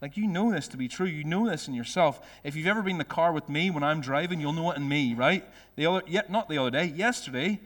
[0.00, 1.06] Like, you know this to be true.
[1.06, 2.20] You know this in yourself.
[2.44, 4.76] If you've ever been in the car with me when I'm driving, you'll know it
[4.76, 5.44] in me, right?
[5.76, 7.60] The other, yet not the other day, yesterday,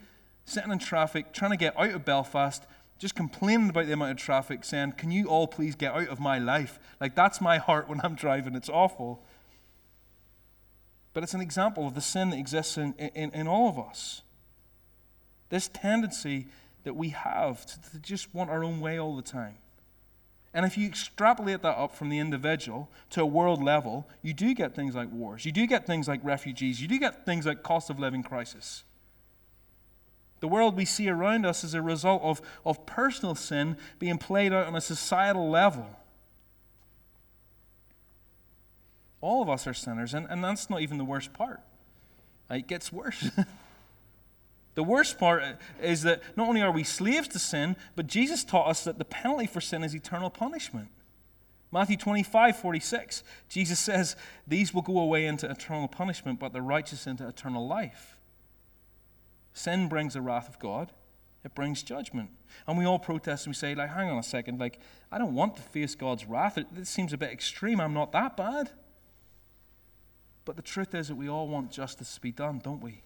[0.44, 2.64] sitting in traffic, trying to get out of Belfast,
[3.02, 6.20] just complaining about the amount of traffic, saying, Can you all please get out of
[6.20, 6.78] my life?
[7.00, 8.54] Like, that's my heart when I'm driving.
[8.54, 9.24] It's awful.
[11.12, 14.22] But it's an example of the sin that exists in, in, in all of us.
[15.50, 16.46] This tendency
[16.84, 19.56] that we have to, to just want our own way all the time.
[20.54, 24.54] And if you extrapolate that up from the individual to a world level, you do
[24.54, 25.44] get things like wars.
[25.44, 26.80] You do get things like refugees.
[26.80, 28.84] You do get things like cost of living crisis.
[30.42, 34.52] The world we see around us is a result of, of personal sin being played
[34.52, 35.86] out on a societal level.
[39.20, 41.60] All of us are sinners, and, and that's not even the worst part.
[42.50, 43.30] Uh, it gets worse.
[44.74, 45.44] the worst part
[45.80, 49.04] is that not only are we slaves to sin, but Jesus taught us that the
[49.04, 50.88] penalty for sin is eternal punishment.
[51.70, 54.16] Matthew 25, 46, Jesus says,
[54.48, 58.18] These will go away into eternal punishment, but the righteous into eternal life.
[59.52, 60.92] Sin brings the wrath of God,
[61.44, 62.30] it brings judgment.
[62.66, 64.78] And we all protest and we say, like, hang on a second, like,
[65.10, 66.56] I don't want to face God's wrath.
[66.56, 67.80] It, it seems a bit extreme.
[67.80, 68.70] I'm not that bad.
[70.44, 73.02] But the truth is that we all want justice to be done, don't we?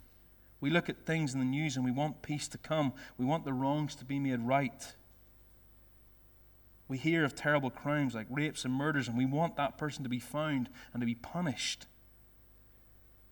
[0.61, 2.93] We look at things in the news and we want peace to come.
[3.19, 4.95] We want the wrongs to be made right.
[6.89, 10.09] We hear of terrible crimes like rapes and murders, and we want that person to
[10.09, 11.87] be found and to be punished.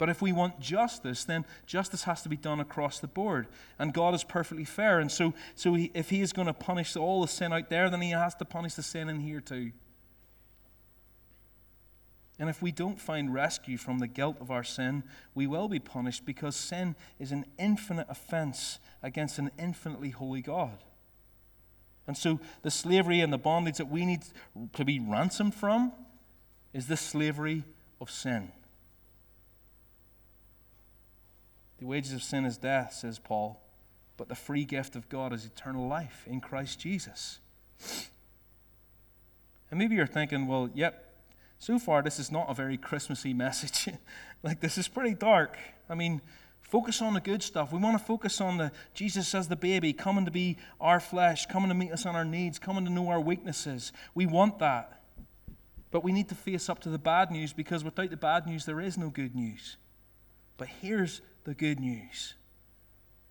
[0.04, 3.46] But if we want justice, then justice has to be done across the board.
[3.78, 5.00] And God is perfectly fair.
[5.00, 7.88] And so, so he, if He is going to punish all the sin out there,
[7.88, 9.72] then He has to punish the sin in here too.
[12.38, 15.78] And if we don't find rescue from the guilt of our sin, we will be
[15.78, 20.84] punished because sin is an infinite offense against an infinitely holy God.
[22.06, 24.24] And so the slavery and the bondage that we need
[24.74, 25.94] to be ransomed from
[26.74, 27.64] is the slavery
[28.02, 28.52] of sin.
[31.84, 33.60] The wages of sin is death, says Paul,
[34.16, 37.40] but the free gift of God is eternal life in Christ Jesus.
[39.70, 41.12] And maybe you're thinking, well, yep,
[41.58, 43.94] so far this is not a very Christmassy message.
[44.42, 45.58] like, this is pretty dark.
[45.86, 46.22] I mean,
[46.62, 47.70] Focus on the good stuff.
[47.70, 51.44] We want to focus on the Jesus as the baby, coming to be our flesh,
[51.44, 53.92] coming to meet us on our needs, coming to know our weaknesses.
[54.14, 55.02] We want that.
[55.90, 58.64] But we need to face up to the bad news because without the bad news,
[58.64, 59.76] there is no good news.
[60.56, 62.34] But here's the good news.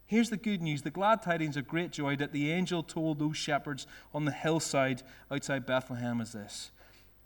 [0.06, 3.38] Here's the good news the glad tidings of great joy that the angel told those
[3.38, 6.72] shepherds on the hillside outside Bethlehem is this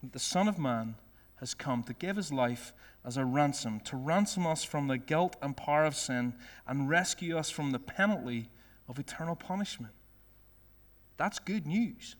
[0.01, 0.95] that the Son of Man
[1.37, 2.73] has come to give his life
[3.05, 6.33] as a ransom, to ransom us from the guilt and power of sin
[6.67, 8.49] and rescue us from the penalty
[8.87, 9.93] of eternal punishment.
[11.17, 12.15] That's good news.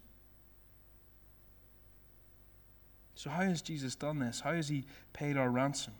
[3.16, 4.42] So, how has Jesus done this?
[4.42, 5.94] How has he paid our ransom?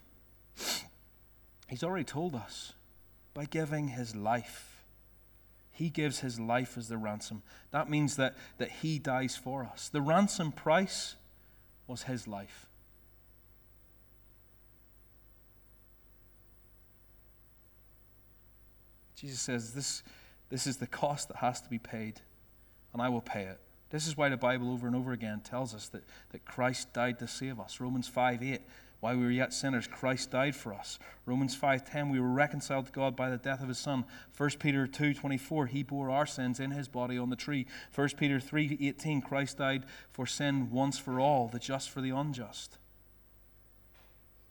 [1.68, 2.74] He's already told us
[3.34, 4.84] by giving his life.
[5.72, 7.44] He gives his life as the ransom.
[7.72, 9.90] That means that, that he dies for us.
[9.90, 11.16] The ransom price
[11.86, 12.68] was his life.
[19.16, 20.04] Jesus says, this,
[20.50, 22.22] this is the cost that has to be paid,
[22.94, 23.60] and I will pay it.
[23.90, 27.20] This is why the Bible over and over again tells us that, that Christ died
[27.20, 27.80] to save us.
[27.80, 28.62] Romans 5 8,
[29.00, 30.98] while we were yet sinners, Christ died for us.
[31.26, 34.06] Romans 5.10, we were reconciled to God by the death of his Son.
[34.36, 37.68] 1 Peter 2.24, he bore our sins in his body on the tree.
[37.94, 42.80] 1 Peter 3.18, Christ died for sin once for all, the just for the unjust.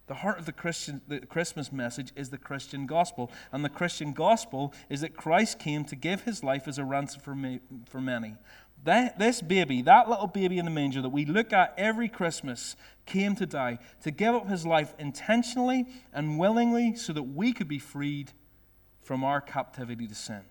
[0.07, 4.13] The heart of the Christian the Christmas message is the Christian gospel, and the Christian
[4.13, 8.01] gospel is that Christ came to give his life as a ransom for, me, for
[8.01, 8.37] many.
[8.85, 12.77] That, this baby, that little baby in the manger that we look at every Christmas,
[13.05, 17.69] came to die, to give up his life intentionally and willingly so that we could
[17.69, 18.33] be freed
[19.03, 20.43] from our captivity to sin.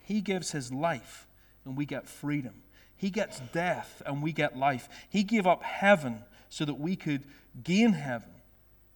[0.00, 1.26] He gives his life,
[1.64, 2.62] and we get freedom.
[2.96, 4.88] He gets death, and we get life.
[5.08, 7.24] He gave up heaven so that we could
[7.62, 8.30] gain heaven.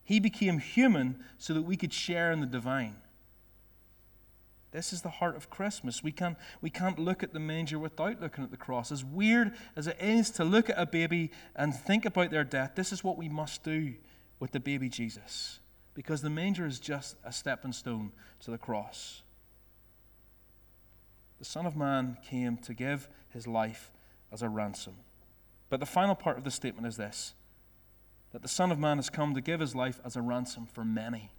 [0.04, 2.96] He became human so that we could share in the divine.
[4.72, 6.02] This is the heart of Christmas.
[6.02, 8.92] We can't, we can't look at the manger without looking at the cross.
[8.92, 12.72] As weird as it is to look at a baby and think about their death,
[12.76, 13.94] this is what we must do
[14.38, 15.58] with the baby Jesus.
[15.94, 19.22] Because the manger is just a stepping stone to the cross.
[21.40, 23.90] The Son of Man came to give his life
[24.30, 24.94] as a ransom.
[25.68, 27.34] But the final part of the statement is this
[28.32, 30.84] that the Son of Man has come to give his life as a ransom for
[30.84, 31.32] many.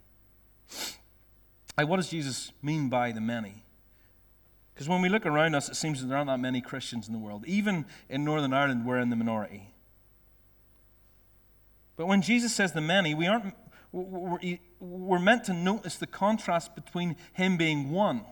[1.76, 3.64] Like, what does Jesus mean by the many?
[4.74, 7.12] Because when we look around us, it seems that there aren't that many Christians in
[7.12, 7.44] the world.
[7.46, 9.72] Even in Northern Ireland, we're in the minority.
[11.96, 13.54] But when Jesus says the many, we aren't,
[13.92, 18.22] we're meant to notice the contrast between him being one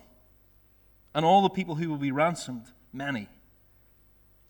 [1.15, 3.29] and all the people who will be ransomed, many.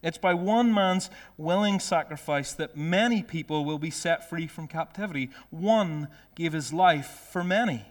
[0.02, 5.30] It's by one man's willing sacrifice that many people will be set free from captivity.
[5.50, 7.84] One gave his life for many.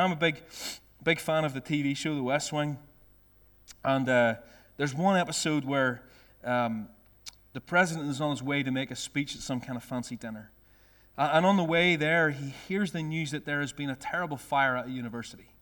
[0.00, 0.42] I'm a big,
[1.02, 2.78] big fan of the TV show The West Wing.
[3.84, 4.36] And uh,
[4.78, 6.02] there's one episode where
[6.42, 6.88] um,
[7.52, 10.16] the president is on his way to make a speech at some kind of fancy
[10.16, 10.50] dinner.
[11.18, 14.38] And on the way there, he hears the news that there has been a terrible
[14.38, 15.52] fire at a university.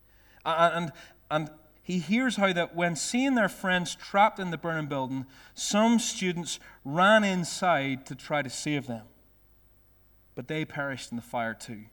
[0.44, 0.92] And,
[1.28, 1.50] and
[1.82, 6.60] he hears how that when seeing their friends trapped in the burning building, some students
[6.84, 9.06] ran inside to try to save them.
[10.36, 11.86] but they perished in the fire too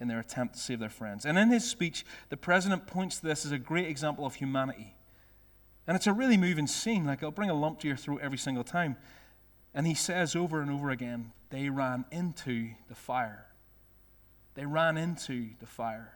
[0.00, 1.26] in their attempt to save their friends.
[1.26, 4.94] And in his speech, the president points to this as a great example of humanity.
[5.86, 7.04] And it's a really moving scene.
[7.04, 8.96] Like, it'll bring a lump to your throat every single time.
[9.74, 13.46] And he says over and over again, they ran into the fire.
[14.54, 16.14] They ran into the fire.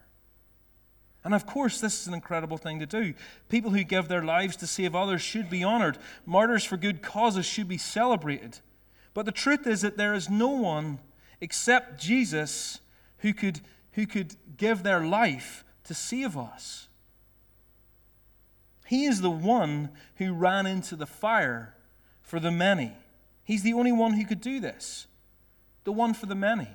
[1.24, 3.14] And of course, this is an incredible thing to do.
[3.49, 5.99] People who give their lives to save others should be honored.
[6.26, 8.59] Martyrs for good causes should be celebrated.
[9.14, 10.99] But the truth is that there is no one
[11.41, 12.80] except Jesus
[13.25, 13.62] who could,
[13.93, 16.89] who could give their life to save us.
[18.85, 21.75] He is the one who ran into the fire
[22.20, 22.93] for the many.
[23.43, 25.07] He's the only one who could do this,
[25.85, 26.68] the one for the many.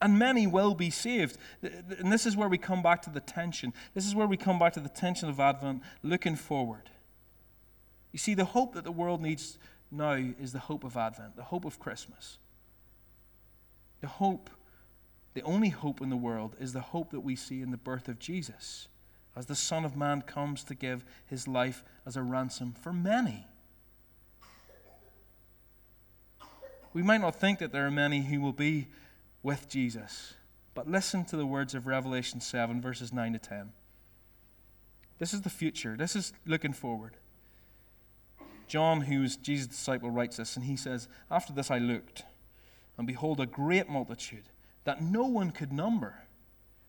[0.00, 1.36] And many will be saved.
[1.60, 3.74] And this is where we come back to the tension.
[3.92, 6.88] This is where we come back to the tension of Advent, looking forward.
[8.12, 9.58] You see, the hope that the world needs
[9.90, 12.38] now is the hope of Advent, the hope of Christmas.
[14.00, 14.48] The hope
[15.34, 18.08] the only hope in the world is the hope that we see in the birth
[18.08, 18.88] of Jesus,
[19.34, 23.46] as the Son of Man comes to give his life as a ransom for many.
[26.92, 28.88] We might not think that there are many who will be
[29.42, 30.34] with Jesus,
[30.74, 33.72] but listen to the words of Revelation 7, verses 9 to 10.
[35.18, 37.16] This is the future, this is looking forward.
[38.68, 42.24] John, who is Jesus' disciple, writes this, and he says, After this I looked,
[42.98, 44.44] and behold, a great multitude
[44.84, 46.26] that no one could number.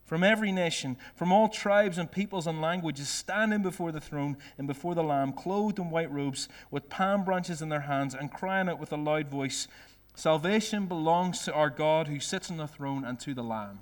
[0.04, 4.68] From every nation, from all tribes and peoples and languages, standing before the throne and
[4.68, 8.68] before the Lamb, clothed in white robes, with palm branches in their hands, and crying
[8.68, 9.68] out with a loud voice
[10.16, 13.80] Salvation belongs to our God who sits on the throne and to the Lamb.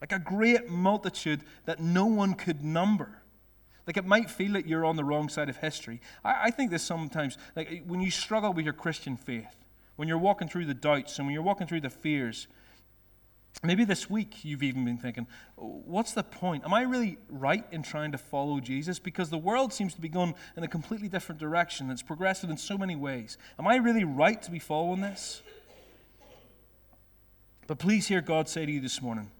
[0.00, 3.22] Like a great multitude that no one could number.
[3.86, 6.00] Like it might feel like you're on the wrong side of history.
[6.22, 9.56] I, I think this sometimes, like when you struggle with your Christian faith,
[9.96, 12.46] when you're walking through the doubts and when you're walking through the fears,
[13.64, 15.26] Maybe this week you've even been thinking,
[15.56, 16.64] what's the point?
[16.64, 19.00] Am I really right in trying to follow Jesus?
[19.00, 21.90] Because the world seems to be going in a completely different direction.
[21.90, 23.36] It's progressive in so many ways.
[23.58, 25.42] Am I really right to be following this?
[27.66, 29.30] But please hear God say to you this morning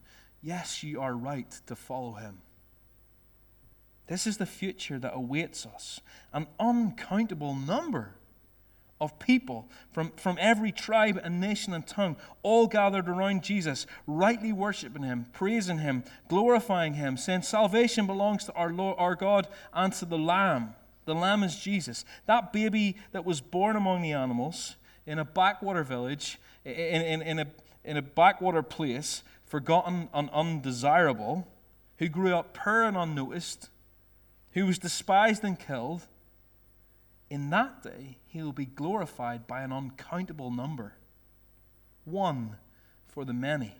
[0.42, 2.42] yes, you are right to follow him.
[4.08, 6.00] This is the future that awaits us
[6.32, 8.14] an uncountable number
[9.00, 14.52] of people from, from every tribe and nation and tongue, all gathered around Jesus, rightly
[14.52, 19.92] worshiping him, praising him, glorifying him, saying, Salvation belongs to our Lord, our God, and
[19.94, 20.74] to the Lamb.
[21.04, 22.04] The Lamb is Jesus.
[22.26, 24.76] That baby that was born among the animals
[25.06, 27.46] in a backwater village, in, in, in, a,
[27.84, 31.48] in a backwater place, forgotten and undesirable,
[31.98, 33.70] who grew up poor and unnoticed,
[34.52, 36.06] who was despised and killed
[37.30, 40.94] in that day, he will be glorified by an uncountable number.
[42.04, 42.56] One
[43.06, 43.76] for the many.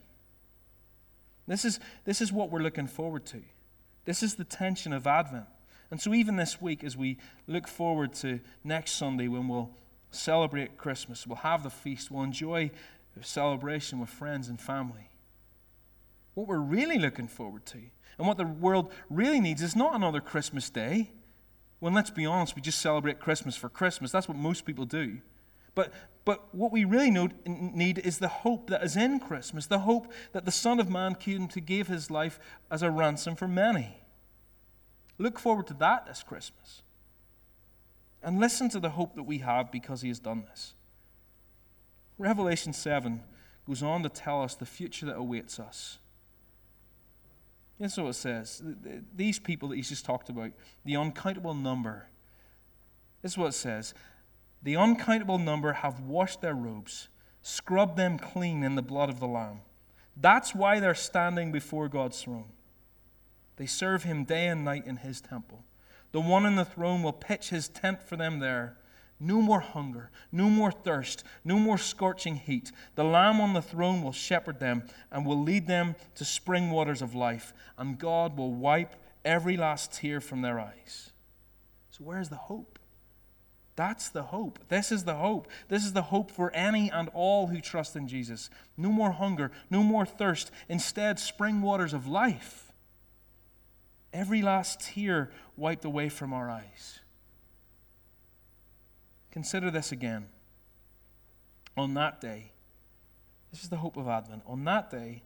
[1.46, 3.42] This is, this is what we're looking forward to.
[4.04, 5.46] This is the tension of Advent.
[5.90, 9.70] And so, even this week, as we look forward to next Sunday when we'll
[10.10, 12.70] celebrate Christmas, we'll have the feast, we'll enjoy
[13.22, 15.10] celebration with friends and family.
[16.34, 17.78] What we're really looking forward to,
[18.18, 21.10] and what the world really needs, is not another Christmas day.
[21.80, 24.10] Well, let's be honest, we just celebrate Christmas for Christmas.
[24.10, 25.18] That's what most people do.
[25.74, 25.92] But,
[26.24, 27.10] but what we really
[27.46, 31.14] need is the hope that is in Christmas, the hope that the Son of Man
[31.14, 34.00] came to give his life as a ransom for many.
[35.18, 36.82] Look forward to that this Christmas.
[38.22, 40.74] And listen to the hope that we have because he has done this.
[42.18, 43.22] Revelation 7
[43.66, 45.98] goes on to tell us the future that awaits us.
[47.78, 48.62] That's what it says.
[49.14, 50.50] These people that he's just talked about,
[50.84, 52.08] the uncountable number.
[53.22, 53.94] This is what it says.
[54.62, 57.08] The uncountable number have washed their robes,
[57.42, 59.60] scrubbed them clean in the blood of the Lamb.
[60.16, 62.52] That's why they're standing before God's throne.
[63.56, 65.64] They serve him day and night in his temple.
[66.10, 68.76] The one in the throne will pitch his tent for them there
[69.20, 72.70] no more hunger, no more thirst, no more scorching heat.
[72.94, 77.02] The Lamb on the throne will shepherd them and will lead them to spring waters
[77.02, 78.94] of life, and God will wipe
[79.24, 81.10] every last tear from their eyes.
[81.90, 82.78] So, where's the hope?
[83.74, 84.58] That's the hope.
[84.68, 85.46] This is the hope.
[85.68, 88.50] This is the hope for any and all who trust in Jesus.
[88.76, 90.50] No more hunger, no more thirst.
[90.68, 92.72] Instead, spring waters of life.
[94.12, 97.00] Every last tear wiped away from our eyes.
[99.38, 100.26] Consider this again.
[101.76, 102.50] On that day,
[103.52, 104.42] this is the hope of Advent.
[104.48, 105.22] On that day,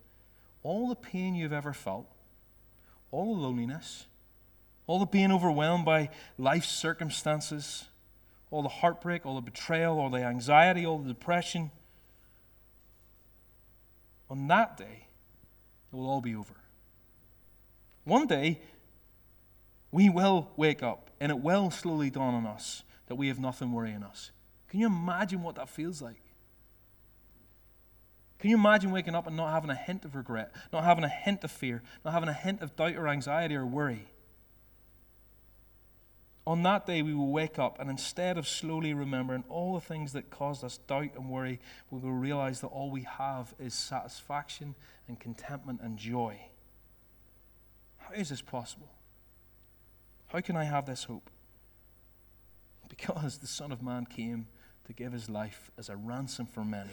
[0.62, 2.06] all the pain you've ever felt,
[3.10, 4.04] all the loneliness,
[4.86, 7.88] all the being overwhelmed by life's circumstances,
[8.50, 11.70] all the heartbreak, all the betrayal, all the anxiety, all the depression,
[14.28, 15.06] On that day,
[15.90, 16.56] it will all be over.
[18.04, 18.60] One day,
[19.90, 23.72] we will wake up and it will slowly dawn on us that we have nothing
[23.72, 24.30] worrying us.
[24.68, 26.22] Can you imagine what that feels like?
[28.38, 31.09] Can you imagine waking up and not having a hint of regret, not having a
[31.09, 34.07] hint of fear, not having a hint of doubt or anxiety or worry?
[36.44, 40.12] On that day, we will wake up, and instead of slowly remembering all the things
[40.12, 44.74] that caused us doubt and worry, we will realize that all we have is satisfaction
[45.07, 46.40] and contentment and joy.
[47.98, 48.90] How is this possible?
[50.26, 51.30] How can I have this hope?
[52.95, 54.49] Because the Son of Man came
[54.84, 56.90] to give his life as a ransom for many.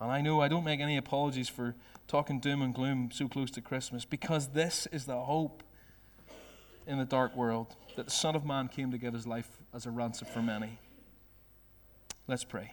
[0.00, 1.76] And I know I don't make any apologies for
[2.08, 5.62] talking doom and gloom so close to Christmas, because this is the hope
[6.88, 9.86] in the dark world that the Son of Man came to give his life as
[9.86, 10.80] a ransom for many.
[12.26, 12.72] Let's pray.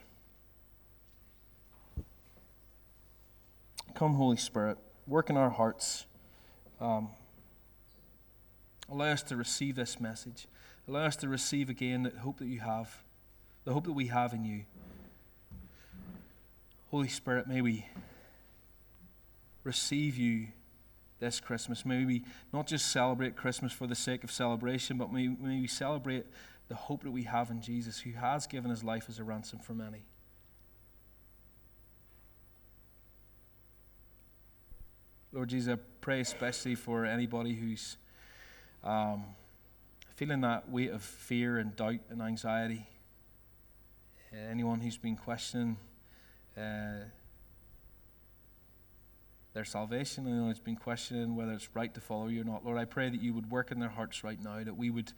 [3.93, 6.07] Come, Holy Spirit, work in our hearts.
[6.81, 7.09] Um,
[8.89, 10.47] allow us to receive this message.
[10.87, 13.03] Allow us to receive again the hope that you have,
[13.65, 14.63] the hope that we have in you.
[16.91, 17.85] Holy Spirit, may we
[19.65, 20.47] receive you
[21.19, 21.85] this Christmas.
[21.85, 22.23] May we
[22.53, 26.25] not just celebrate Christmas for the sake of celebration, but may, may we celebrate
[26.69, 29.59] the hope that we have in Jesus, who has given his life as a ransom
[29.59, 30.05] for many.
[35.33, 37.97] Lord Jesus, I pray especially for anybody who's
[38.83, 39.25] um,
[40.17, 42.87] feeling that weight of fear and doubt and anxiety.
[44.49, 45.77] Anyone who's been questioning
[46.57, 47.05] uh,
[49.53, 52.79] their salvation, anyone who's been questioning whether it's right to follow you or not, Lord,
[52.79, 55.13] I pray that you would work in their hearts right now, that we would,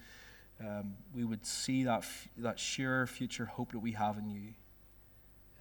[0.59, 4.53] um, we would see that, f- that sure future hope that we have in you.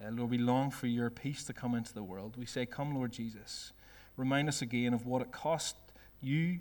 [0.05, 2.35] Uh, Lord, we long for your peace to come into the world.
[2.37, 3.71] We say, Come, Lord Jesus.
[4.17, 5.77] Remind us again of what it cost
[6.21, 6.59] you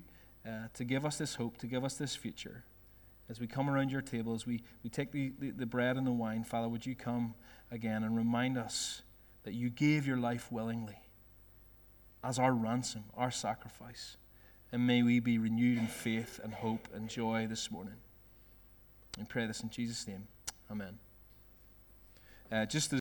[0.49, 2.64] uh, to give us this hope, to give us this future.
[3.28, 6.07] As we come around your table, as we, we take the, the, the bread and
[6.07, 7.34] the wine, Father, would you come
[7.70, 9.03] again and remind us
[9.42, 11.03] that you gave your life willingly
[12.24, 14.16] as our ransom, our sacrifice.
[14.72, 17.94] And may we be renewed in faith and hope and joy this morning.
[19.18, 20.26] We pray this in Jesus' name.
[20.70, 20.99] Amen.
[22.51, 23.01] Uh, just as